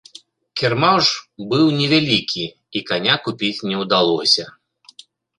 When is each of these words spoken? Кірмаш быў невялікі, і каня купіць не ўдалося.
Кірмаш 0.59 1.09
быў 1.49 1.65
невялікі, 1.81 2.45
і 2.79 2.81
каня 2.89 3.15
купіць 3.27 3.65
не 3.73 3.83
ўдалося. 3.83 4.47